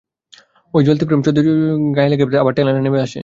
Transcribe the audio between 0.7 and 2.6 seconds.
ঐ জালতি ফ্রেম সহিত দ্যালের গায়ে লেগে যায়, আবার